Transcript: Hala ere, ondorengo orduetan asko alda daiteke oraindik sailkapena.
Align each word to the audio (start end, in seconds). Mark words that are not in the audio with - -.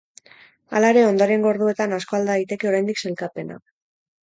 Hala 0.77 0.89
ere, 0.93 1.03
ondorengo 1.09 1.51
orduetan 1.51 1.95
asko 1.99 2.19
alda 2.21 2.39
daiteke 2.41 2.73
oraindik 2.73 3.05
sailkapena. 3.07 3.63